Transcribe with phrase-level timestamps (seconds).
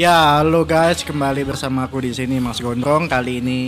[0.00, 3.04] Ya, halo guys, kembali bersama aku di sini Mas Gondrong.
[3.04, 3.60] Kali ini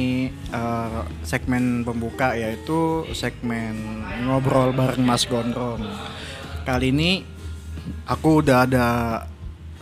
[0.49, 5.85] uh, segmen pembuka yaitu segmen ngobrol bareng Mas Gondrong.
[6.65, 7.21] Kali ini
[8.09, 8.89] aku udah ada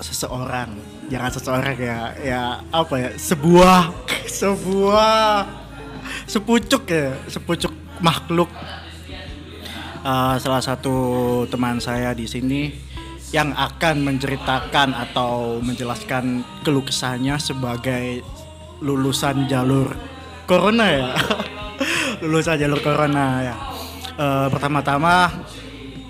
[0.03, 0.75] seseorang,
[1.07, 2.43] jangan seseorang ya, ya
[2.75, 3.95] apa ya, sebuah
[4.43, 5.47] sebuah
[6.27, 7.71] sepucuk ya, sepucuk
[8.03, 8.51] makhluk.
[10.03, 10.99] Uh, salah satu
[11.47, 12.90] teman saya di sini
[13.31, 18.27] yang akan menceritakan atau menjelaskan keluh kesahnya sebagai
[18.83, 19.95] lulusan jalur
[20.51, 21.09] corona ya.
[22.27, 23.57] Lulusan jalur corona ya.
[24.19, 25.31] E, pertama-tama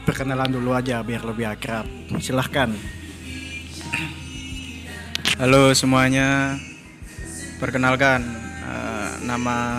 [0.08, 1.84] perkenalan dulu aja biar lebih akrab.
[2.24, 2.72] Silahkan.
[5.36, 6.56] Halo semuanya.
[7.60, 8.24] Perkenalkan
[8.64, 9.76] uh, nama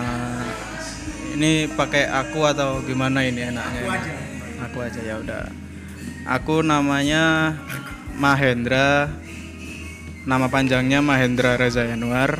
[1.34, 4.12] ini pakai aku atau gimana ini enaknya aku aja.
[4.70, 5.61] Aku aja ya udah
[6.22, 7.56] Aku namanya
[8.14, 9.10] Mahendra.
[10.22, 12.38] Nama panjangnya Mahendra Reza Yanuar.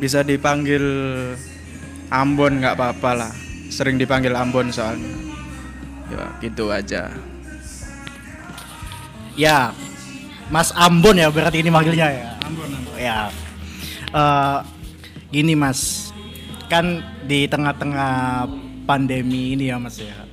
[0.00, 0.80] Bisa dipanggil
[2.08, 3.32] Ambon nggak apa-apa lah.
[3.68, 5.12] Sering dipanggil Ambon soalnya.
[6.08, 7.12] Ya gitu aja.
[9.36, 9.76] Ya,
[10.48, 12.28] Mas Ambon ya berarti ini manggilnya ya.
[12.48, 12.68] Ambon.
[12.72, 12.96] Ambon.
[12.96, 13.28] Ya.
[14.14, 14.64] Uh,
[15.28, 16.14] gini Mas,
[16.72, 18.46] kan di tengah-tengah
[18.88, 20.23] pandemi ini ya Mas ya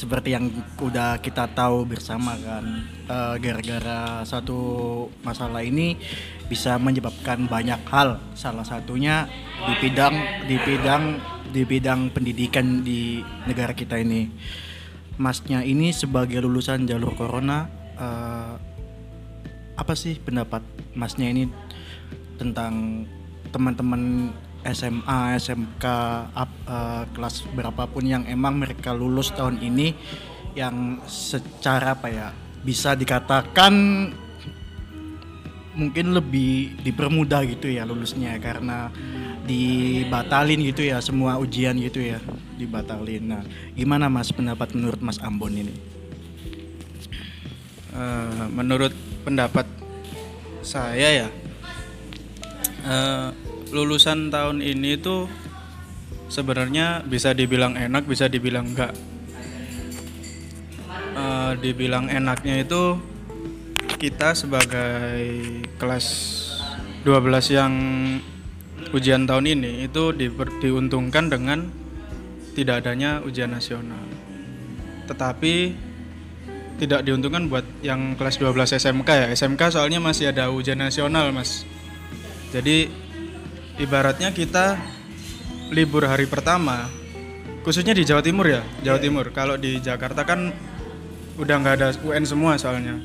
[0.00, 0.48] seperti yang
[0.80, 2.64] udah kita tahu bersama kan
[3.12, 4.60] uh, satu
[5.20, 6.00] masalah ini
[6.48, 8.16] bisa menyebabkan banyak hal.
[8.32, 9.28] Salah satunya
[9.68, 10.14] di bidang
[10.48, 11.04] di bidang
[11.52, 14.32] di bidang pendidikan di negara kita ini.
[15.20, 17.68] Masnya ini sebagai lulusan jalur corona
[18.00, 18.56] uh,
[19.76, 20.64] apa sih pendapat
[20.96, 21.44] masnya ini
[22.40, 23.04] tentang
[23.52, 24.32] teman-teman
[24.64, 25.84] SMA, SMK,
[26.36, 29.96] up, uh, kelas berapapun yang emang mereka lulus tahun ini
[30.52, 32.28] yang secara apa ya
[32.60, 33.72] bisa dikatakan
[35.78, 38.92] mungkin lebih dipermudah gitu ya lulusnya karena
[39.48, 42.20] dibatalin gitu ya semua ujian gitu ya
[42.60, 43.24] dibatalin.
[43.24, 43.42] Nah,
[43.72, 45.72] gimana Mas pendapat menurut Mas Ambon ini?
[47.96, 48.92] Uh, menurut
[49.24, 49.64] pendapat
[50.60, 51.28] saya ya.
[52.84, 53.32] Uh,
[53.70, 55.30] lulusan tahun ini tuh
[56.30, 58.94] sebenarnya bisa dibilang enak, bisa dibilang enggak.
[61.10, 62.96] Uh, dibilang enaknya itu
[63.98, 65.26] kita sebagai
[65.76, 66.06] kelas
[67.04, 67.74] 12 yang
[68.94, 70.32] ujian tahun ini itu di,
[70.62, 71.68] diuntungkan dengan
[72.56, 74.00] tidak adanya ujian nasional.
[75.10, 75.54] Tetapi
[76.80, 79.26] tidak diuntungkan buat yang kelas 12 SMK ya.
[79.36, 81.68] SMK soalnya masih ada ujian nasional, Mas.
[82.56, 82.88] Jadi
[83.80, 84.76] ibaratnya kita
[85.72, 86.92] libur hari pertama
[87.64, 89.04] khususnya di Jawa Timur ya Jawa yeah.
[89.08, 89.26] Timur.
[89.32, 90.52] Kalau di Jakarta kan
[91.40, 93.00] udah nggak ada UN semua soalnya.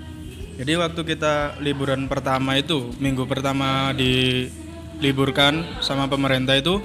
[0.55, 6.79] Jadi waktu kita liburan pertama itu minggu pertama diliburkan sama pemerintah itu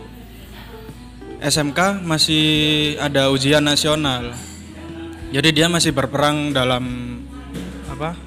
[1.39, 2.47] SMK masih
[2.99, 4.35] ada ujian nasional.
[5.31, 6.83] Jadi dia masih berperang dalam
[7.87, 8.19] apa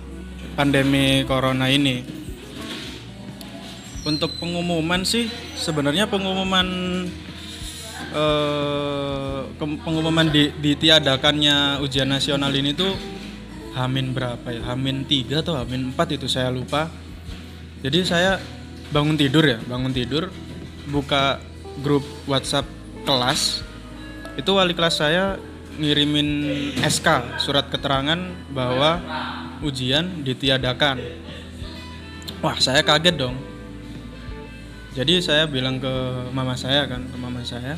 [0.56, 2.23] pandemi corona ini
[4.04, 6.68] untuk pengumuman sih sebenarnya pengumuman
[8.12, 12.92] eh, pengumuman di, ditiadakannya ujian nasional ini tuh
[13.74, 14.62] Hamin berapa ya?
[14.70, 16.94] Hamin 3 atau Hamin 4 itu saya lupa.
[17.82, 18.38] Jadi saya
[18.94, 20.30] bangun tidur ya, bangun tidur
[20.94, 21.42] buka
[21.82, 22.70] grup WhatsApp
[23.02, 23.66] kelas.
[24.38, 25.42] Itu wali kelas saya
[25.82, 26.30] ngirimin
[26.86, 28.22] SK, surat keterangan
[28.54, 29.02] bahwa
[29.66, 31.02] ujian ditiadakan.
[32.46, 33.53] Wah, saya kaget dong
[34.94, 35.94] jadi saya bilang ke
[36.30, 37.74] mama saya kan ke mama saya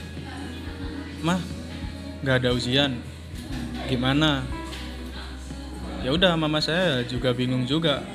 [1.24, 1.40] mah
[2.22, 2.92] nggak ada ujian.
[3.86, 4.42] Gimana?
[6.02, 8.06] Ya udah mama saya juga bingung juga.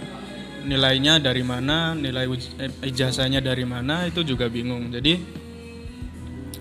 [0.60, 2.28] Nilainya dari mana nilai
[2.60, 4.92] eh, ijazahnya dari mana itu juga bingung.
[4.92, 5.16] Jadi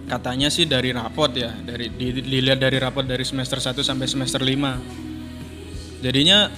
[0.09, 6.01] katanya sih dari rapot ya dari dilihat dari rapot dari semester 1 sampai semester 5
[6.01, 6.49] jadinya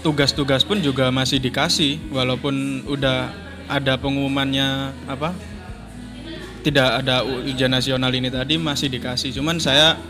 [0.00, 3.28] tugas-tugas pun juga masih dikasih walaupun udah
[3.68, 5.32] ada pengumumannya apa?
[6.64, 9.36] Tidak ada ujian nasional ini tadi masih dikasih.
[9.36, 10.00] Cuman saya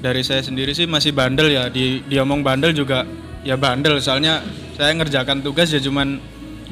[0.00, 1.68] dari saya sendiri sih masih bandel ya.
[1.68, 3.04] Di diomong bandel juga
[3.44, 4.00] ya bandel.
[4.00, 4.40] Soalnya
[4.76, 6.16] saya ngerjakan tugas ya cuman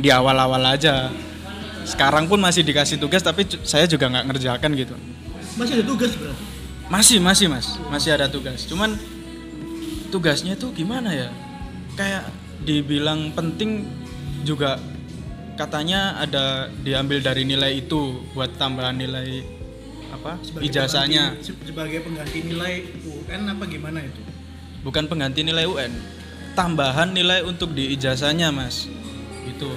[0.01, 1.13] di awal-awal aja.
[1.85, 4.97] Sekarang pun masih dikasih tugas tapi saya juga nggak ngerjakan gitu.
[5.61, 6.33] Masih ada tugas bro?
[6.89, 7.77] Masih masih mas.
[7.93, 8.65] Masih ada tugas.
[8.65, 8.97] Cuman
[10.09, 11.29] tugasnya tuh gimana ya?
[11.93, 12.33] Kayak
[12.65, 13.85] dibilang penting
[14.49, 14.81] juga
[15.57, 19.43] katanya ada diambil dari nilai itu buat tambahan nilai
[20.13, 21.35] apa sebagai ijazahnya.
[21.35, 22.75] pengganti, sebagai pengganti nilai
[23.09, 24.21] UN apa gimana itu?
[24.85, 25.93] Bukan pengganti nilai UN
[26.53, 28.87] tambahan nilai untuk di ijazahnya mas.
[29.49, 29.73] Itu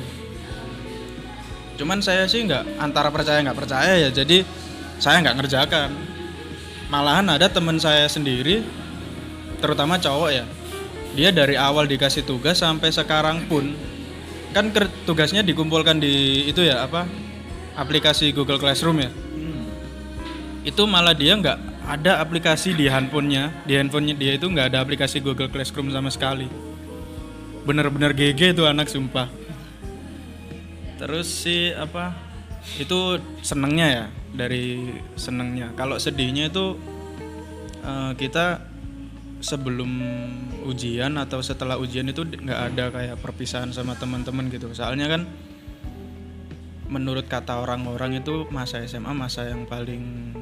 [1.79, 4.43] cuman saya sih nggak antara percaya nggak percaya ya jadi
[4.99, 5.91] saya nggak ngerjakan.
[6.91, 8.65] Malahan ada teman saya sendiri
[9.61, 10.45] terutama cowok ya
[11.13, 13.75] dia dari awal dikasih tugas sampai sekarang pun
[14.49, 14.73] kan
[15.05, 17.05] tugasnya dikumpulkan di itu ya apa
[17.77, 19.11] aplikasi Google Classroom ya?
[20.65, 21.57] Itu malah dia nggak
[21.89, 23.65] ada aplikasi di handphonenya.
[23.65, 26.45] Di handphonenya dia itu nggak ada aplikasi Google Classroom sama sekali.
[27.63, 29.31] Bener-bener GG tuh anak sumpah.
[30.99, 32.11] Terus sih apa
[32.75, 34.05] itu senengnya ya
[34.35, 35.71] dari senengnya.
[35.73, 36.75] Kalau sedihnya itu
[37.81, 38.68] eh, kita
[39.39, 39.91] sebelum
[40.67, 44.71] ujian atau setelah ujian itu nggak ada kayak perpisahan sama teman-teman gitu.
[44.75, 45.21] Soalnya kan
[46.89, 50.33] menurut kata orang-orang itu masa SMA masa yang paling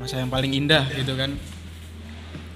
[0.00, 1.36] masa yang paling indah gitu kan.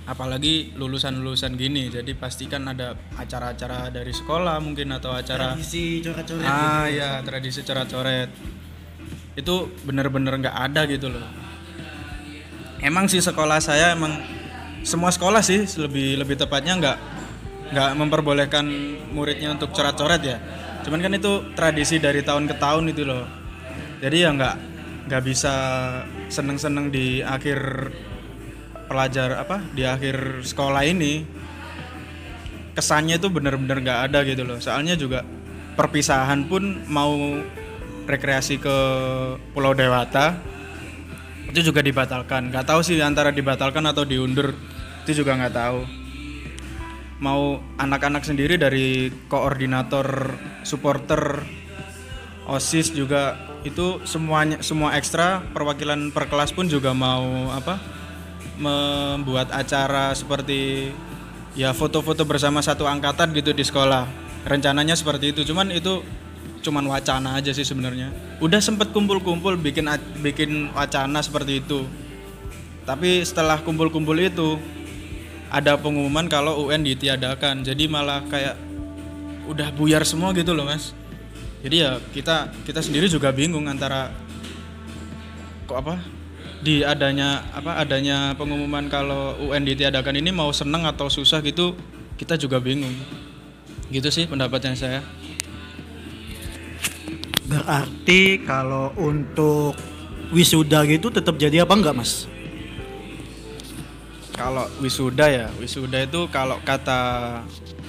[0.08, 6.88] Apalagi lulusan-lulusan gini jadi pastikan ada acara-acara dari sekolah mungkin atau acara Tradisi coret-coret ah
[6.90, 7.20] ya.
[7.22, 8.30] tradisi coret-coret.
[9.36, 11.22] Itu bener-bener nggak ada gitu loh.
[12.80, 14.39] Emang sih sekolah saya emang
[14.82, 16.98] semua sekolah sih lebih lebih tepatnya nggak
[17.70, 18.66] nggak memperbolehkan
[19.14, 20.38] muridnya untuk coret-coret ya.
[20.82, 23.24] Cuman kan itu tradisi dari tahun ke tahun itu loh.
[24.00, 24.54] Jadi ya nggak
[25.06, 25.54] nggak bisa
[26.32, 27.90] seneng-seneng di akhir
[28.90, 31.22] pelajar apa di akhir sekolah ini.
[32.74, 34.58] Kesannya itu bener-bener nggak ada gitu loh.
[34.58, 35.22] Soalnya juga
[35.78, 37.38] perpisahan pun mau
[38.08, 38.76] rekreasi ke
[39.54, 40.34] Pulau Dewata
[41.50, 42.54] itu juga dibatalkan.
[42.54, 44.54] Nggak tahu sih antara dibatalkan atau diundur.
[45.02, 45.78] Itu juga nggak tahu.
[47.20, 50.32] Mau anak-anak sendiri dari koordinator
[50.64, 51.42] supporter
[52.48, 57.76] osis juga itu semuanya semua ekstra perwakilan per kelas pun juga mau apa
[58.56, 60.88] membuat acara seperti
[61.52, 64.08] ya foto-foto bersama satu angkatan gitu di sekolah.
[64.48, 65.44] Rencananya seperti itu.
[65.44, 66.00] Cuman itu
[66.60, 68.12] cuman wacana aja sih sebenarnya.
[68.40, 69.88] Udah sempet kumpul-kumpul bikin
[70.20, 71.88] bikin wacana seperti itu.
[72.84, 74.60] Tapi setelah kumpul-kumpul itu
[75.50, 77.64] ada pengumuman kalau UN ditiadakan.
[77.64, 78.56] Jadi malah kayak
[79.48, 80.92] udah buyar semua gitu loh mas.
[81.60, 84.12] Jadi ya kita kita sendiri juga bingung antara
[85.68, 86.00] kok apa?
[86.60, 91.72] Di adanya apa adanya pengumuman kalau UN ditiadakan ini mau seneng atau susah gitu
[92.20, 92.92] kita juga bingung.
[93.90, 95.00] Gitu sih pendapatnya saya
[97.50, 99.74] Berarti kalau untuk
[100.30, 102.30] wisuda gitu tetap jadi apa enggak, Mas?
[104.30, 107.00] kalau wisuda ya wisuda itu kalau kata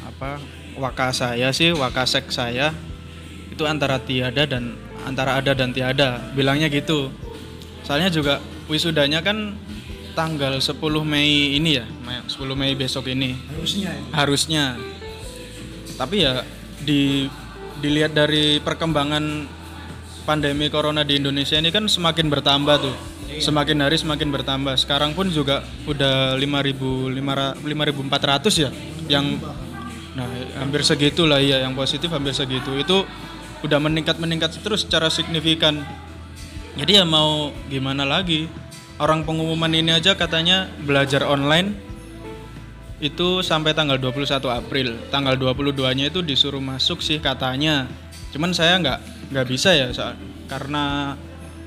[0.03, 0.35] apa
[0.75, 2.75] waka saya sih wakasek saya
[3.47, 4.75] itu antara tiada dan
[5.07, 7.07] antara ada dan tiada bilangnya gitu
[7.87, 9.55] soalnya juga wisudanya kan
[10.11, 10.75] tanggal 10
[11.07, 14.03] Mei ini ya Mei- 10 Mei besok ini Harusnya ya.
[14.11, 14.63] harusnya
[15.95, 16.43] tapi ya
[16.83, 17.31] di
[17.81, 19.49] dilihat dari perkembangan
[20.23, 22.95] pandemi corona di Indonesia ini kan semakin bertambah tuh.
[23.41, 24.77] Semakin hari semakin bertambah.
[24.77, 28.69] Sekarang pun juga udah 5.500 5.400 ya
[29.09, 29.41] yang
[30.11, 30.27] nah
[30.59, 32.77] hampir segitu lah ya yang positif hampir segitu.
[32.77, 33.03] Itu
[33.65, 35.81] udah meningkat meningkat terus secara signifikan.
[36.77, 38.47] Jadi ya mau gimana lagi?
[39.01, 41.90] Orang pengumuman ini aja katanya belajar online
[43.01, 44.93] itu sampai tanggal 21 April.
[45.09, 47.89] Tanggal 22-nya itu disuruh masuk sih katanya.
[48.29, 48.99] Cuman saya nggak
[49.33, 50.15] nggak bisa ya sa-
[50.45, 51.17] karena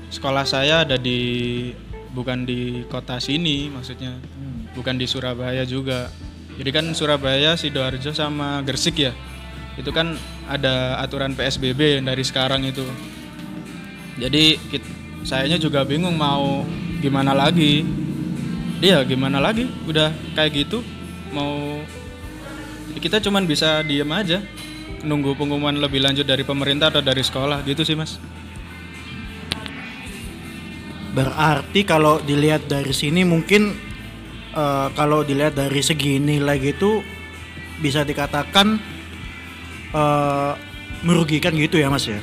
[0.09, 1.69] sekolah saya ada di
[2.15, 4.15] bukan di kota sini maksudnya.
[4.71, 6.07] Bukan di Surabaya juga.
[6.55, 9.11] Jadi kan Surabaya, Sidoarjo sama Gresik ya.
[9.75, 10.15] Itu kan
[10.47, 12.87] ada aturan PSBB dari sekarang itu.
[14.15, 14.95] Jadi kit-
[15.27, 16.63] sayanya juga bingung mau
[17.03, 17.83] gimana lagi.
[18.79, 19.67] Dia gimana lagi?
[19.83, 20.79] Udah kayak gitu
[21.35, 21.83] mau
[23.03, 24.39] kita cuman bisa diem aja
[25.03, 28.15] nunggu pengumuman lebih lanjut dari pemerintah atau dari sekolah gitu sih mas
[31.15, 33.71] Berarti kalau dilihat dari sini mungkin
[34.51, 36.99] eh, kalau dilihat dari segi nilai gitu
[37.79, 38.75] bisa dikatakan
[39.95, 40.53] eh,
[41.07, 42.19] merugikan gitu ya Mas ya.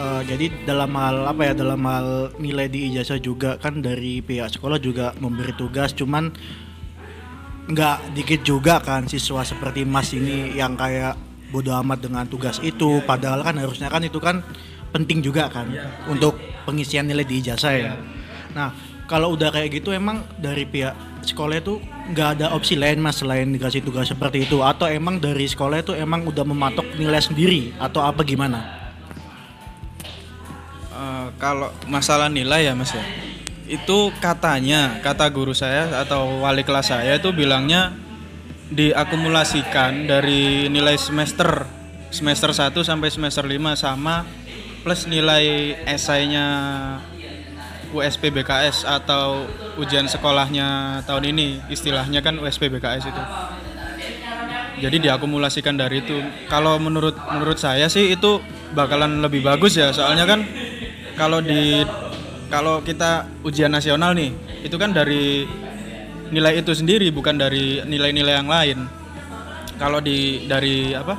[0.00, 4.56] Eh, jadi dalam hal apa ya dalam hal nilai di ijazah juga kan dari pihak
[4.56, 6.32] sekolah juga memberi tugas cuman
[7.68, 11.14] nggak dikit juga kan siswa seperti Mas ini yang kayak
[11.52, 13.04] bodoh amat dengan tugas itu.
[13.04, 14.40] Padahal kan harusnya kan itu kan
[14.88, 15.68] penting juga kan
[16.08, 17.92] untuk pengisian nilai di ijazah ya.
[18.56, 18.72] Nah,
[19.04, 20.96] kalau udah kayak gitu emang dari pihak
[21.28, 21.76] sekolah itu
[22.08, 24.64] nggak ada opsi lain Mas selain dikasih tugas seperti itu?
[24.64, 27.76] Atau emang dari sekolah itu emang udah mematok nilai sendiri?
[27.76, 28.88] Atau apa gimana?
[30.98, 33.27] Eh, kalau masalah nilai ya mas ya
[33.68, 37.92] itu katanya kata guru saya atau wali kelas saya itu bilangnya
[38.72, 41.68] diakumulasikan dari nilai semester
[42.08, 44.24] semester 1 sampai semester 5 sama
[44.80, 46.46] plus nilai esainya
[47.92, 49.48] USP BKS atau
[49.80, 53.22] ujian sekolahnya tahun ini istilahnya kan USP BKS itu.
[54.78, 56.20] Jadi diakumulasikan dari itu.
[56.52, 58.38] Kalau menurut menurut saya sih itu
[58.76, 60.44] bakalan lebih bagus ya soalnya kan
[61.16, 61.82] kalau di
[62.48, 64.32] kalau kita ujian nasional nih
[64.64, 65.44] itu kan dari
[66.32, 68.78] nilai itu sendiri bukan dari nilai-nilai yang lain.
[69.78, 71.14] Kalau di dari apa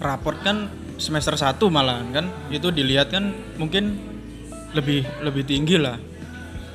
[0.00, 3.98] raport kan semester 1 malahan kan itu dilihat kan mungkin
[4.76, 5.98] lebih lebih tinggi lah.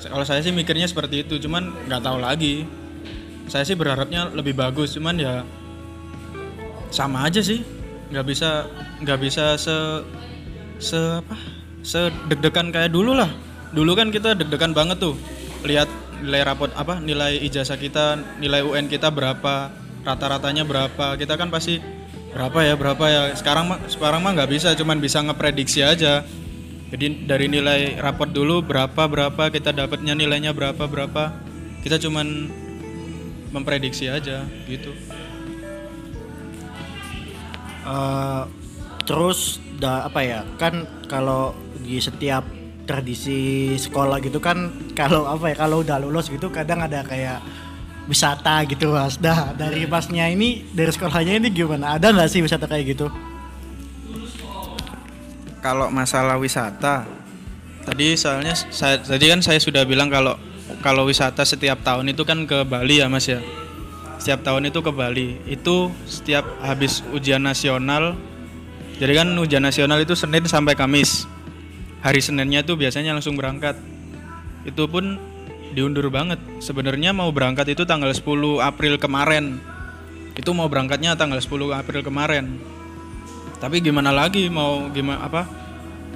[0.06, 2.66] Kalau saya sih mikirnya seperti itu cuman nggak tahu lagi.
[3.46, 5.34] Saya sih berharapnya lebih bagus cuman ya
[6.90, 7.62] sama aja sih.
[8.10, 8.50] Nggak bisa
[9.02, 9.78] nggak bisa se
[10.78, 11.55] se apa
[11.86, 13.30] se deg-degan kayak dulu lah.
[13.70, 15.14] Dulu kan kita deg-degan banget tuh
[15.62, 15.86] lihat
[16.26, 19.70] nilai rapot apa nilai ijazah kita nilai UN kita berapa
[20.02, 21.14] rata-ratanya berapa.
[21.22, 21.78] Kita kan pasti
[22.34, 23.22] berapa ya berapa ya?
[23.38, 26.26] Sekarang mah sekarang mah nggak bisa cuman bisa ngeprediksi aja.
[26.90, 31.34] Jadi dari nilai raport dulu berapa berapa kita dapatnya nilainya berapa berapa
[31.86, 32.50] kita cuman
[33.54, 34.90] memprediksi aja gitu.
[37.86, 38.50] Uh,
[39.06, 42.46] terus da, apa ya kan kalau di setiap
[42.86, 47.42] tradisi sekolah gitu kan kalau apa ya kalau udah lulus gitu kadang ada kayak
[48.06, 49.18] wisata gitu mas.
[49.18, 51.98] Dah dari masnya ini dari sekolahnya ini gimana?
[51.98, 53.08] Ada nggak sih wisata kayak gitu?
[55.66, 57.10] Kalau masalah wisata
[57.86, 60.38] tadi soalnya saya tadi kan saya sudah bilang kalau
[60.86, 63.42] kalau wisata setiap tahun itu kan ke Bali ya mas ya?
[64.22, 65.42] Setiap tahun itu ke Bali.
[65.50, 68.14] Itu setiap habis ujian nasional
[68.96, 71.28] jadi kan ujian nasional itu Senin sampai Kamis.
[72.00, 73.76] Hari Seninnya itu biasanya langsung berangkat.
[74.64, 75.20] Itu pun
[75.76, 76.40] diundur banget.
[76.64, 79.60] Sebenarnya mau berangkat itu tanggal 10 April kemarin.
[80.40, 82.56] Itu mau berangkatnya tanggal 10 April kemarin.
[83.60, 85.44] Tapi gimana lagi mau gimana apa?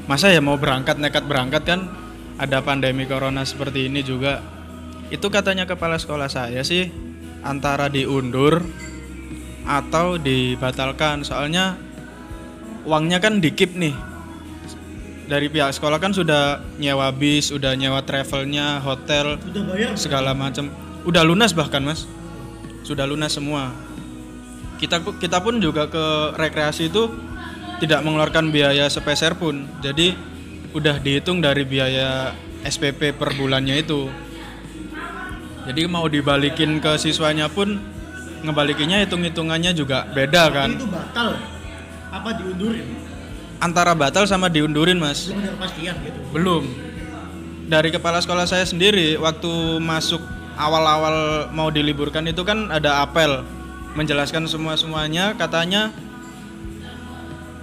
[0.08, 1.90] Masa ya mau berangkat nekat berangkat kan?
[2.40, 4.40] Ada pandemi corona seperti ini juga.
[5.12, 6.88] Itu katanya kepala sekolah saya sih
[7.44, 8.64] antara diundur
[9.68, 11.28] atau dibatalkan.
[11.28, 11.89] Soalnya
[12.90, 13.94] uangnya kan dikip nih
[15.30, 20.74] dari pihak sekolah kan sudah nyewa bis, udah nyewa travelnya, hotel, udah bayar segala macam.
[21.06, 22.10] Udah lunas bahkan mas,
[22.82, 23.70] sudah lunas semua.
[24.82, 27.14] Kita kita pun juga ke rekreasi itu
[27.78, 29.70] tidak mengeluarkan biaya sepeser pun.
[29.86, 30.18] Jadi
[30.74, 32.34] udah dihitung dari biaya
[32.66, 34.10] SPP per bulannya itu.
[35.70, 37.78] Jadi mau dibalikin ke siswanya pun
[38.42, 40.74] ngebalikinnya hitung-hitungannya juga beda kan.
[40.74, 41.59] itu batal
[42.10, 42.86] apa diundurin?
[43.60, 45.28] Antara batal sama diundurin mas.
[45.28, 46.20] belum ada kepastian gitu.
[46.32, 46.64] Belum.
[47.70, 50.24] Dari kepala sekolah saya sendiri waktu masuk
[50.58, 53.46] awal-awal mau diliburkan itu kan ada apel.
[53.94, 55.90] Menjelaskan semua-semuanya katanya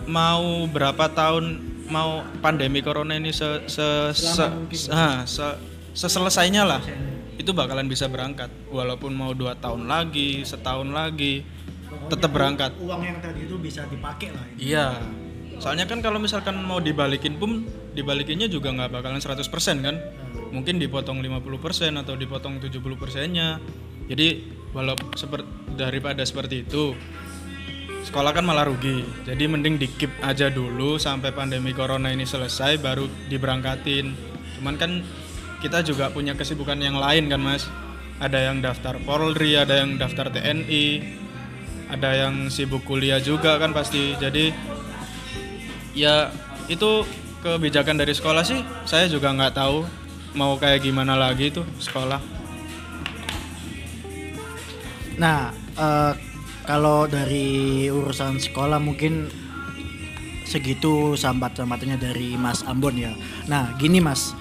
[0.06, 5.58] mau berapa tahun mau pandemi corona ini se, se, se, se- se-
[5.94, 6.82] seselesainya lah.
[7.38, 8.50] Itu bakalan bisa berangkat.
[8.70, 11.46] Walaupun mau dua tahun lagi setahun lagi
[12.06, 14.72] tetap berangkat uang yang tadi itu bisa dipakai lah ini.
[14.72, 14.88] Iya.
[15.56, 17.64] Soalnya kan kalau misalkan mau dibalikin pun
[17.96, 19.40] dibalikinnya juga nggak bakalan 100%
[19.80, 19.96] kan.
[20.52, 23.58] Mungkin dipotong 50% atau dipotong 70 persennya.
[24.06, 26.92] Jadi walaupun seperti daripada seperti itu
[28.06, 29.02] sekolah kan malah rugi.
[29.26, 34.14] Jadi mending dikip aja dulu sampai pandemi corona ini selesai baru diberangkatin.
[34.60, 35.02] Cuman kan
[35.58, 37.66] kita juga punya kesibukan yang lain kan, Mas.
[38.16, 41.02] Ada yang daftar Polri, ada yang daftar TNI,
[41.86, 44.14] ada yang sibuk kuliah juga kan pasti.
[44.18, 44.50] Jadi
[45.96, 46.28] ya
[46.66, 47.06] itu
[47.40, 49.86] kebijakan dari sekolah sih saya juga nggak tahu
[50.34, 52.36] mau kayak gimana lagi tuh sekolah
[55.16, 55.48] Nah,
[55.80, 56.12] eh,
[56.68, 59.32] kalau dari urusan sekolah mungkin
[60.44, 63.12] segitu sambat-sambatnya dari Mas Ambon ya.
[63.48, 64.36] Nah, gini Mas,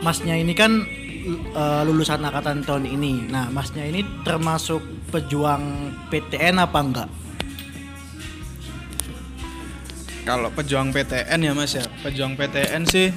[0.00, 0.86] Masnya ini kan
[1.52, 3.28] eh, lulusan angkatan tahun ini.
[3.34, 7.10] Nah, Masnya ini termasuk pejuang PTN apa enggak?
[10.30, 11.82] kalau pejuang PTN ya mas ya.
[12.06, 13.10] Pejuang PTN sih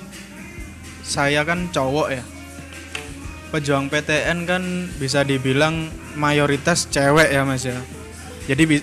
[1.06, 2.24] saya kan cowok ya.
[3.54, 4.64] Pejuang PTN kan
[4.98, 7.78] bisa dibilang mayoritas cewek ya mas ya.
[8.50, 8.82] Jadi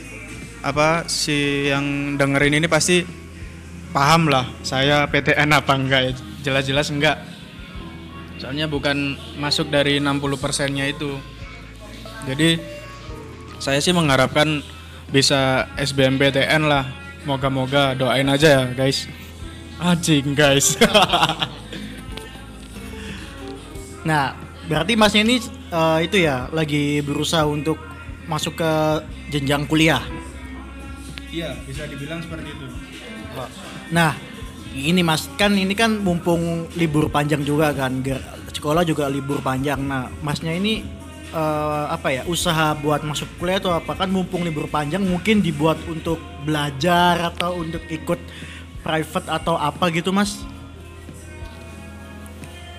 [0.63, 3.03] apa si yang dengerin ini pasti
[3.91, 6.13] paham lah saya PTN apa enggak ya.
[6.47, 7.19] Jelas-jelas enggak.
[8.39, 11.19] Soalnya bukan masuk dari 60 persennya itu.
[12.31, 12.80] Jadi
[13.61, 14.65] saya sih mengharapkan
[15.13, 16.89] bisa SBMPTN lah.
[17.29, 19.05] Moga-moga doain aja ya guys.
[19.77, 20.75] Anjing guys.
[24.01, 24.33] Nah,
[24.65, 25.37] berarti Masnya ini
[25.69, 27.77] eh, itu ya lagi berusaha untuk
[28.25, 28.73] masuk ke
[29.29, 30.01] jenjang kuliah.
[31.29, 32.67] iya bisa dibilang seperti itu.
[33.95, 34.17] Nah,
[34.75, 38.03] ini mas kan ini kan mumpung libur panjang juga kan
[38.51, 39.79] sekolah juga libur panjang.
[39.83, 40.83] Nah masnya ini
[41.31, 45.79] eh, apa ya usaha buat masuk kuliah atau apa kan mumpung libur panjang mungkin dibuat
[45.87, 48.19] untuk belajar atau untuk ikut
[48.81, 50.41] private atau apa gitu mas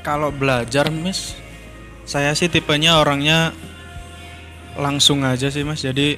[0.02, 1.38] Kalau belajar, Miss,
[2.10, 3.54] saya sih tipenya orangnya
[4.74, 5.86] langsung aja sih, Mas.
[5.86, 6.18] Jadi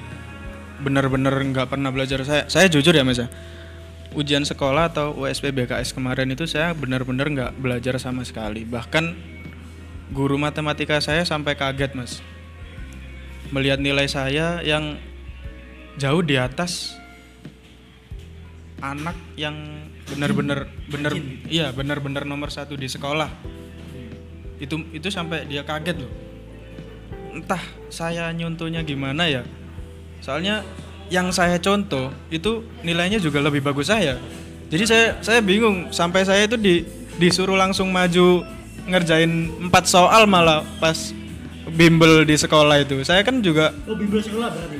[0.80, 2.24] bener-bener nggak pernah belajar.
[2.24, 3.20] Saya saya jujur ya, Mas.
[3.20, 3.28] ya.
[4.16, 8.64] Ujian sekolah atau USP BKS kemarin itu saya bener-bener nggak belajar sama sekali.
[8.64, 9.33] Bahkan
[10.12, 12.20] guru matematika saya sampai kaget, Mas.
[13.54, 14.98] Melihat nilai saya yang
[15.96, 16.98] jauh di atas
[18.84, 19.56] anak yang
[20.12, 21.16] benar-benar benar
[21.48, 23.32] iya benar-benar nomor satu di sekolah.
[24.60, 26.12] Itu itu sampai dia kaget loh.
[27.32, 29.48] Entah saya nyontohnya gimana ya.
[30.20, 30.68] Soalnya
[31.08, 34.20] yang saya contoh itu nilainya juga lebih bagus saya.
[34.68, 36.84] Jadi saya saya bingung sampai saya itu di
[37.22, 38.42] disuruh langsung maju
[38.88, 41.16] ngerjain empat soal malah pas
[41.74, 44.78] bimbel di sekolah itu saya kan juga oh bimbel sekolah berarti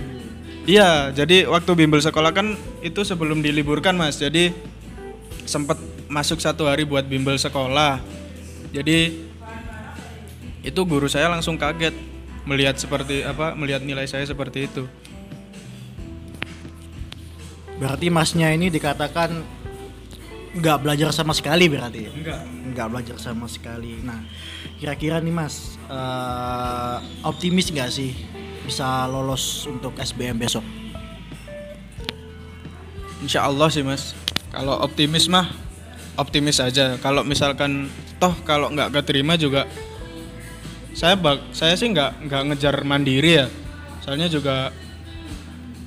[0.64, 4.56] Iya, jadi waktu bimbel sekolah kan itu sebelum diliburkan mas, jadi
[5.44, 5.76] sempat
[6.08, 8.00] masuk satu hari buat bimbel sekolah.
[8.72, 9.28] Jadi
[10.64, 11.92] itu guru saya langsung kaget
[12.48, 14.88] melihat seperti apa, melihat nilai saya seperti itu.
[17.84, 19.44] berarti masnya ini dikatakan
[20.54, 22.42] nggak belajar sama sekali berarti ya Enggak.
[22.74, 23.98] nggak belajar sama sekali.
[24.06, 24.22] Nah,
[24.78, 28.14] kira-kira nih Mas, eh, optimis nggak sih
[28.64, 30.64] bisa lolos untuk SBM besok?
[33.24, 34.12] Insya Allah sih mas.
[34.52, 35.48] Kalau optimis mah
[36.20, 37.00] optimis aja.
[37.00, 37.88] Kalau misalkan
[38.20, 39.64] toh kalau nggak keterima juga
[40.94, 43.48] saya bak saya sih nggak nggak ngejar mandiri ya.
[44.04, 44.76] Soalnya juga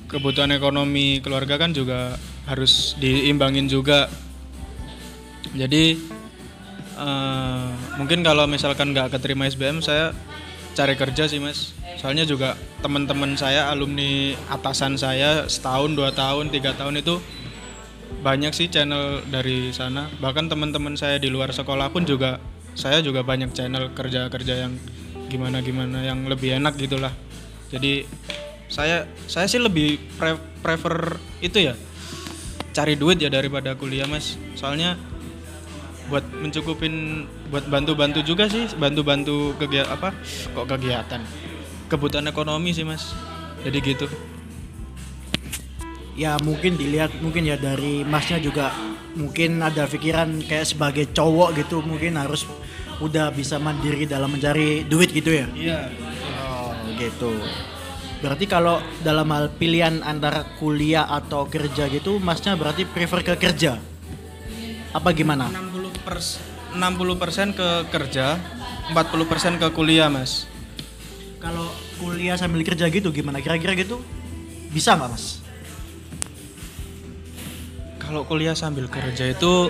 [0.09, 2.17] kebutuhan ekonomi keluarga kan juga
[2.49, 4.09] harus diimbangin juga.
[5.57, 5.97] Jadi
[7.01, 7.67] eh,
[7.97, 10.13] mungkin kalau misalkan nggak keterima SBM saya
[10.77, 11.73] cari kerja sih mas.
[11.97, 12.53] Soalnya juga
[12.85, 17.17] teman-teman saya alumni atasan saya setahun dua tahun tiga tahun itu
[18.21, 20.05] banyak sih channel dari sana.
[20.21, 22.37] Bahkan teman-teman saya di luar sekolah pun juga
[22.77, 24.77] saya juga banyak channel kerja-kerja yang
[25.33, 27.11] gimana-gimana yang lebih enak gitulah.
[27.73, 28.05] Jadi
[28.69, 31.73] saya saya sih lebih pre- prefer itu ya
[32.77, 34.37] cari duit ya daripada kuliah mas.
[34.53, 34.93] Soalnya
[36.07, 40.15] buat mencukupin buat bantu-bantu juga sih bantu-bantu kegiatan apa
[40.55, 41.21] kok kegiatan
[41.91, 43.11] kebutuhan ekonomi sih mas
[43.63, 44.07] jadi gitu
[46.17, 48.73] Ya mungkin dilihat mungkin ya dari Masnya juga
[49.13, 52.41] mungkin ada pikiran kayak sebagai cowok gitu mungkin harus
[52.97, 55.45] udah bisa mandiri dalam mencari duit gitu ya.
[55.53, 55.93] iya
[56.41, 57.37] Oh gitu.
[58.17, 63.77] Berarti kalau dalam hal pilihan antara kuliah atau kerja gitu, Masnya berarti prefer ke kerja?
[64.89, 65.53] Apa gimana?
[66.07, 68.39] 60 pers 60% ke kerja
[68.95, 70.47] 40% ke kuliah mas
[71.37, 71.69] Kalau
[72.01, 73.43] kuliah sambil kerja gitu gimana?
[73.43, 74.01] Kira-kira gitu
[74.73, 75.47] bisa nggak mas?
[78.07, 79.67] kalau kuliah sambil kerja itu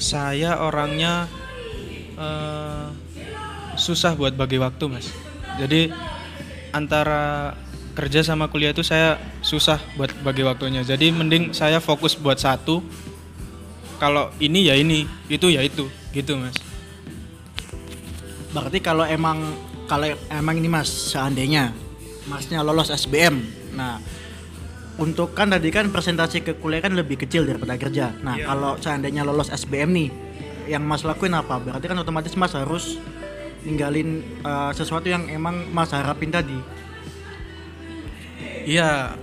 [0.00, 1.28] saya orangnya
[2.16, 2.88] eh,
[3.76, 5.12] susah buat bagi waktu mas
[5.60, 5.92] jadi
[6.72, 7.52] antara
[7.92, 12.80] kerja sama kuliah itu saya susah buat bagi waktunya jadi mending saya fokus buat satu
[13.98, 16.56] kalau ini ya ini itu ya itu gitu mas
[18.48, 19.44] Berarti kalau emang
[19.84, 21.72] kalau emang ini mas seandainya
[22.28, 23.40] masnya lolos SBM,
[23.76, 24.00] nah
[25.00, 28.12] untuk kan tadi kan presentasi ke kuliah kan lebih kecil daripada kerja.
[28.24, 30.08] Nah kalau seandainya lolos SBM nih,
[30.68, 31.60] yang mas lakuin apa?
[31.60, 32.96] Berarti kan otomatis mas harus
[33.64, 36.56] ninggalin eh, sesuatu yang emang mas harapin tadi.
[38.64, 39.16] Iya,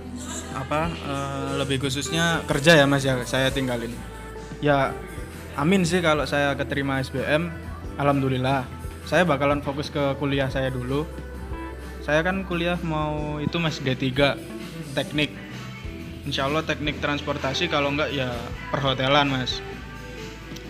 [0.54, 3.90] apa eh, lebih khususnya kerja ya mas ya saya tinggalin.
[4.64, 4.96] Ya,
[5.56, 7.52] amin sih kalau saya keterima SBM,
[8.00, 8.64] alhamdulillah.
[9.04, 11.04] Saya bakalan fokus ke kuliah saya dulu.
[12.02, 14.08] Saya kan kuliah mau itu mas D3
[14.96, 15.30] teknik.
[16.26, 18.32] Insya Allah teknik transportasi kalau enggak ya
[18.72, 19.62] perhotelan mas.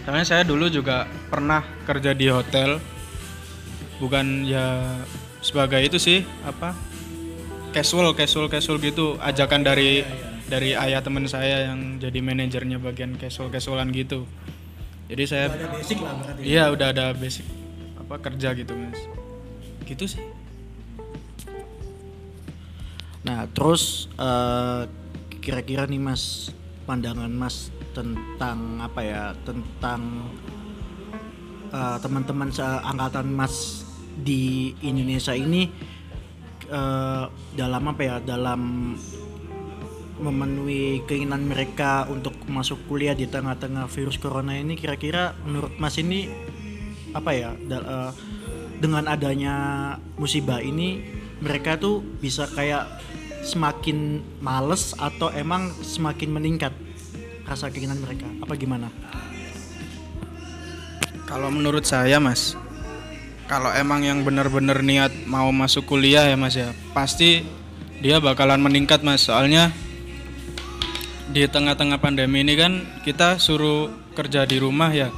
[0.04, 2.78] Karena saya dulu juga pernah kerja di hotel,
[3.98, 4.82] bukan ya
[5.40, 6.74] sebagai itu sih apa
[7.70, 10.02] casual casual casual gitu ajakan dari
[10.46, 14.24] dari ayah teman saya yang jadi manajernya bagian casual casualan gitu
[15.06, 16.40] jadi saya Ada basic lah berarti.
[16.42, 17.46] iya udah ada basic
[17.98, 19.00] apa kerja gitu mas
[19.86, 20.22] gitu sih
[23.26, 24.82] Nah, terus eh,
[25.42, 26.54] kira-kira nih Mas,
[26.86, 29.34] pandangan Mas tentang apa ya?
[29.42, 30.30] Tentang
[31.74, 33.82] eh, teman-teman seangkatan Mas
[34.14, 35.66] di Indonesia ini
[36.70, 37.24] eh,
[37.58, 38.16] dalam apa ya?
[38.22, 38.94] Dalam
[40.16, 46.28] memenuhi keinginan mereka untuk masuk kuliah di tengah-tengah virus corona ini kira-kira menurut Mas ini
[47.12, 48.10] apa ya da- eh,
[48.80, 49.54] dengan adanya
[50.20, 51.00] musibah ini
[51.40, 52.88] mereka tuh bisa kayak
[53.44, 56.72] semakin males atau emang semakin meningkat
[57.46, 58.88] rasa keinginan mereka apa gimana?
[61.26, 62.54] Kalau menurut saya mas,
[63.50, 67.42] kalau emang yang benar-benar niat mau masuk kuliah ya mas ya, pasti
[68.02, 69.26] dia bakalan meningkat mas.
[69.26, 69.74] Soalnya
[71.30, 75.10] di tengah-tengah pandemi ini kan kita suruh kerja di rumah ya,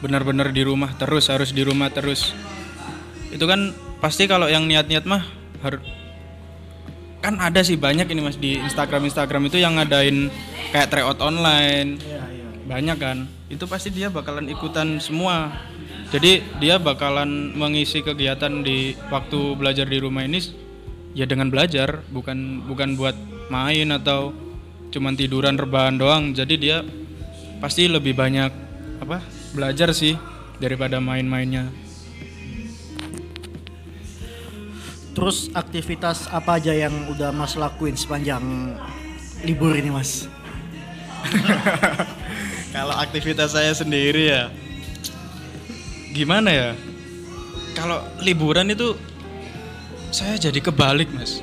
[0.00, 2.32] benar-benar di rumah terus, harus di rumah terus.
[3.30, 5.24] Itu kan pasti kalau yang niat-niat mah
[5.64, 5.82] harus
[7.24, 10.30] kan ada sih banyak ini mas di Instagram Instagram itu yang ngadain
[10.70, 12.46] kayak tryout online Iya iya.
[12.70, 15.50] banyak kan itu pasti dia bakalan ikutan semua
[16.14, 20.38] jadi dia bakalan mengisi kegiatan di waktu belajar di rumah ini
[21.18, 23.16] ya dengan belajar bukan bukan buat
[23.50, 24.30] main atau
[24.96, 26.78] cuman tiduran rebahan doang jadi dia
[27.60, 28.48] pasti lebih banyak
[29.04, 29.20] apa
[29.52, 30.16] belajar sih
[30.56, 31.68] daripada main-mainnya
[35.16, 38.44] Terus aktivitas apa aja yang udah Mas lakuin sepanjang
[39.48, 40.28] libur ini Mas?
[42.76, 44.52] Kalau aktivitas saya sendiri ya
[46.12, 46.70] gimana ya?
[47.72, 48.92] Kalau liburan itu
[50.12, 51.40] saya jadi kebalik, Mas.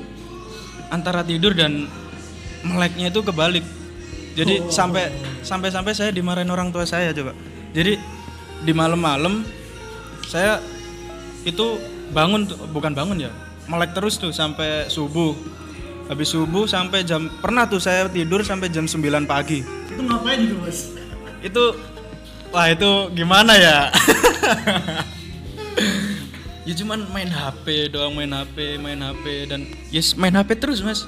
[0.94, 1.90] Antara tidur dan
[2.64, 3.64] meleknya itu kebalik.
[4.34, 5.14] Jadi sampai
[5.46, 7.36] sampai sampai saya dimarahin orang tua saya coba.
[7.70, 7.94] Jadi
[8.64, 9.46] di malam-malam
[10.26, 10.58] saya
[11.46, 11.78] itu
[12.10, 13.30] bangun bukan bangun ya.
[13.70, 15.36] Melek terus tuh sampai subuh.
[16.04, 20.52] Habis subuh sampai jam pernah tuh saya tidur sampai jam 9 pagi Itu ngapain itu
[20.60, 20.92] Mas?
[21.44, 21.64] itu
[22.48, 23.78] wah itu gimana ya
[26.64, 29.60] ya cuman main HP doang main HP main HP dan
[29.92, 31.04] yes main HP terus mas.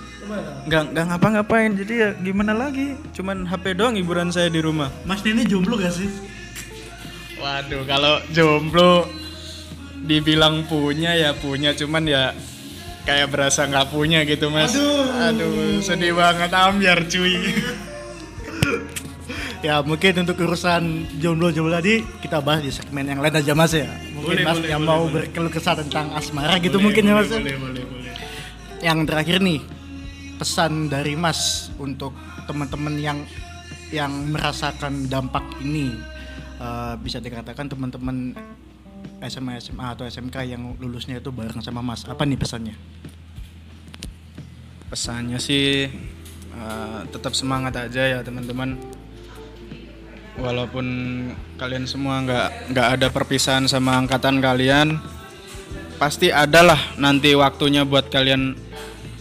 [0.69, 2.97] Nggak nggak ngapa-ngapain jadi ya gimana lagi?
[3.17, 4.93] Cuman HP doang hiburan saya di rumah.
[5.09, 6.09] Mas ini jomblo gak sih?
[7.37, 9.07] waduh kalau jomblo
[10.05, 11.73] dibilang punya ya punya.
[11.73, 12.37] Cuman ya
[13.09, 14.77] kayak berasa nggak punya gitu mas.
[15.31, 17.35] Aduh, sedih banget ambiar cuy.
[19.65, 23.89] Ya mungkin untuk urusan jomblo-jomblo tadi kita bahas di segmen yang lain aja Mas ya.
[24.17, 25.13] Mungkin Boleh, Mas boleh, yang boleh, mau boleh.
[25.29, 27.29] berkeluh kesah tentang asmara gitu mungkin ya Mas.
[27.29, 28.13] boleh boleh boleh
[28.81, 29.61] Yang terakhir nih
[30.37, 32.17] pesan dari Mas untuk
[32.49, 33.19] teman-teman yang
[33.93, 36.17] yang merasakan dampak ini
[36.57, 38.33] Eh, bisa dikatakan teman-teman
[39.21, 42.09] SMA SMA atau SMK yang lulusnya itu bareng sama Mas.
[42.09, 42.73] Apa nih pesannya?
[44.87, 45.91] pesannya sih
[46.55, 48.79] eh, tetap semangat aja ya teman-teman
[50.37, 50.87] walaupun
[51.57, 55.01] kalian semua nggak nggak ada perpisahan sama angkatan kalian
[55.97, 58.57] pasti adalah nanti waktunya buat kalian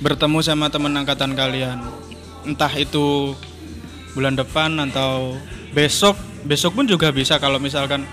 [0.04, 1.80] bertemu sama teman angkatan kalian.
[2.44, 3.34] Entah itu
[4.14, 5.40] bulan depan atau
[5.72, 6.20] besok.
[6.46, 8.06] Besok pun juga bisa kalau misalkan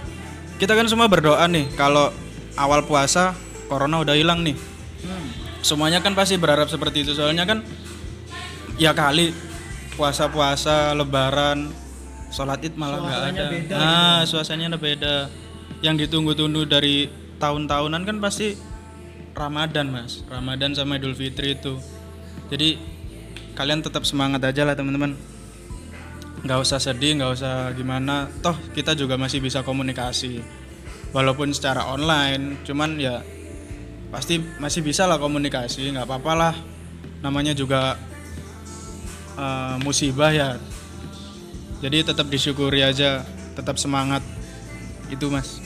[0.56, 2.08] kita kan semua berdoa nih kalau
[2.56, 3.34] awal puasa
[3.66, 4.56] corona udah hilang nih.
[5.62, 7.12] Semuanya kan pasti berharap seperti itu.
[7.12, 7.66] Soalnya kan
[8.78, 9.34] ya kali
[9.98, 11.81] puasa-puasa lebaran
[12.32, 13.44] sholat id malah nggak ada.
[13.68, 15.16] nah suasananya udah beda.
[15.84, 18.56] Yang ditunggu-tunggu dari tahun-tahunan kan pasti
[19.36, 20.24] Ramadan mas.
[20.26, 21.76] Ramadan sama Idul Fitri itu.
[22.48, 22.80] Jadi
[23.52, 25.12] kalian tetap semangat aja lah teman-teman.
[26.42, 28.32] Nggak usah sedih nggak usah gimana.
[28.40, 30.40] Toh kita juga masih bisa komunikasi.
[31.12, 33.20] Walaupun secara online cuman ya
[34.08, 36.54] pasti masih bisa lah komunikasi nggak apa-apa lah.
[37.20, 38.00] Namanya juga
[39.36, 40.56] eh, musibah ya
[41.82, 43.26] jadi tetap disyukuri aja
[43.58, 44.22] tetap semangat.
[45.10, 45.58] Itu mas.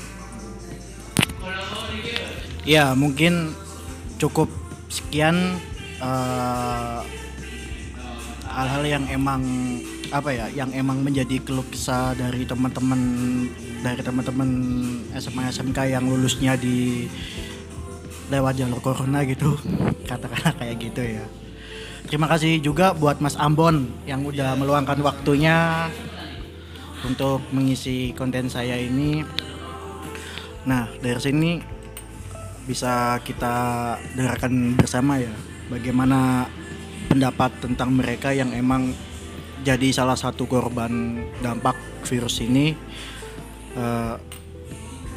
[2.64, 3.52] Ya mungkin
[4.16, 4.48] cukup
[4.88, 5.60] sekian
[6.00, 7.00] eh,
[8.48, 9.44] hal-hal yang emang
[10.08, 13.00] apa ya yang emang menjadi keluh kesah dari teman-teman
[13.84, 14.48] dari teman-teman
[15.20, 17.06] SMA SMK yang lulusnya di
[18.32, 19.52] lewat jalur corona gitu.
[20.10, 21.45] Katakanlah kayak gitu ya
[22.06, 25.90] terima kasih juga buat Mas Ambon yang udah meluangkan waktunya
[27.02, 29.26] untuk mengisi konten saya ini.
[30.66, 31.50] Nah dari sini
[32.66, 33.54] bisa kita
[34.14, 35.30] dengarkan bersama ya
[35.66, 36.46] bagaimana
[37.10, 38.94] pendapat tentang mereka yang emang
[39.66, 41.74] jadi salah satu korban dampak
[42.06, 42.74] virus ini.
[43.76, 44.16] Eh,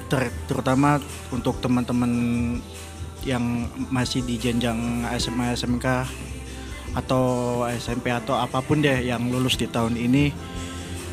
[0.10, 0.98] ter- terutama
[1.30, 2.12] untuk teman-teman
[3.24, 5.86] yang masih di jenjang SMA SMK
[6.98, 10.34] atau SMP atau apa pun deh yang lulus di tahun ini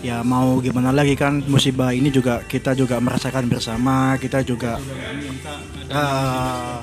[0.04, 4.76] ya mau gimana lagi kan musibah ini juga kita juga merasakan bersama kita juga
[5.92, 6.82] Ah,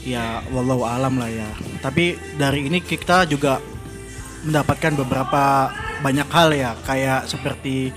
[0.00, 1.48] ya wallahu alam lah ya
[1.84, 3.60] tapi dari ini kita juga
[4.44, 7.92] mendapatkan beberapa banyak hal ya kayak seperti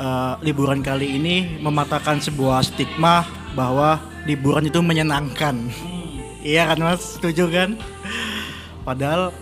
[0.00, 3.22] uh, liburan kali ini mematahkan sebuah stigma
[3.54, 5.70] bahwa liburan itu menyenangkan.
[6.40, 7.70] Iya kan Mas, setuju kan?
[8.82, 9.32] Padahal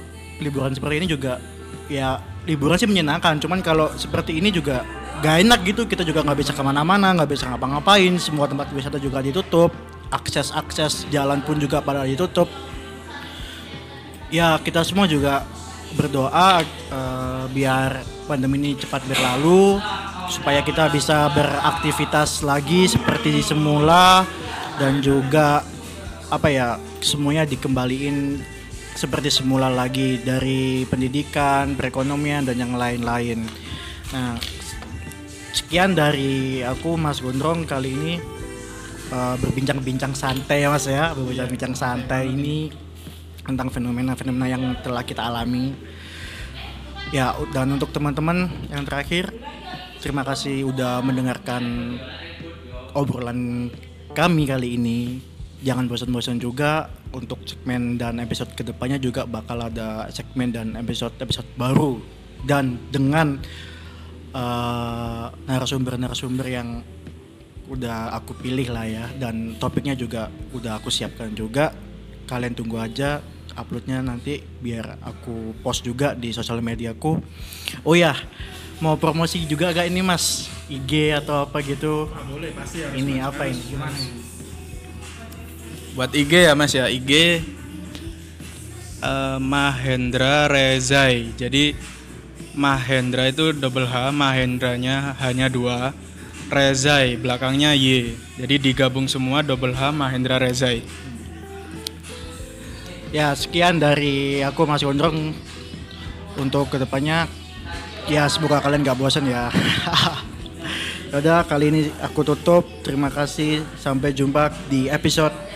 [0.42, 1.42] liburan seperti ini juga
[1.90, 4.84] ya liburan sih menyenangkan, cuman kalau seperti ini juga
[5.20, 5.82] gak enak gitu.
[5.84, 8.14] Kita juga nggak bisa ke mana-mana nggak bisa ngapa-ngapain.
[8.20, 9.74] Semua tempat wisata juga ditutup.
[10.08, 12.48] Akses akses jalan pun juga pada ditutup.
[14.28, 15.44] Ya kita semua juga
[15.96, 16.60] berdoa
[16.92, 19.80] uh, biar pandemi ini cepat berlalu
[20.28, 24.28] supaya kita bisa beraktivitas lagi seperti semula
[24.76, 25.64] dan juga
[26.28, 28.44] apa ya semuanya dikembaliin
[28.98, 33.46] seperti semula lagi dari pendidikan, perekonomian dan yang lain-lain.
[34.10, 34.34] Nah,
[35.54, 38.12] sekian dari aku Mas Gondrong kali ini
[39.14, 42.74] uh, berbincang-bincang santai ya Mas ya, berbincang-bincang santai ini
[43.46, 45.78] tentang fenomena-fenomena yang telah kita alami.
[47.14, 49.30] Ya, dan untuk teman-teman yang terakhir,
[50.02, 51.94] terima kasih udah mendengarkan
[52.98, 53.70] obrolan
[54.10, 55.27] kami kali ini.
[55.58, 61.50] Jangan bosan-bosan juga untuk segmen dan episode ke depannya juga bakal ada segmen dan episode-episode
[61.58, 61.98] baru.
[62.46, 63.42] Dan dengan
[64.34, 66.82] eh, narasumber-narasumber yang
[67.68, 71.68] udah aku pilih lah ya dan topiknya juga udah aku siapkan juga
[72.24, 73.20] kalian tunggu aja
[73.58, 77.18] uploadnya nanti biar aku post juga di sosial mediaku.
[77.82, 78.14] Oh ya
[78.78, 80.46] mau promosi juga gak ini mas?
[80.70, 82.06] IG atau apa gitu?
[82.06, 83.62] Nah, boleh pasti harus ini apa ini?
[83.74, 83.98] Gimana
[85.98, 87.34] buat IG ya mas ya IG uh,
[89.02, 91.74] eh, Mahendra Rezai jadi
[92.58, 95.94] Mahendra itu double H, Mahendranya hanya dua,
[96.50, 98.18] Rezai belakangnya Y.
[98.34, 100.82] Jadi digabung semua double H Mahendra Rezai.
[103.14, 105.30] Ya sekian dari aku Mas Gondrong
[106.34, 107.30] untuk ke depannya
[108.10, 109.54] ya semoga kalian gak bosan ya.
[111.14, 112.66] Yaudah kali ini aku tutup.
[112.82, 113.62] Terima kasih.
[113.78, 115.47] Sampai jumpa di episode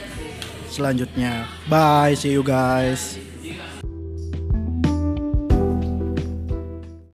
[0.72, 1.44] selanjutnya.
[1.68, 2.16] Bye.
[2.16, 3.31] See you guys.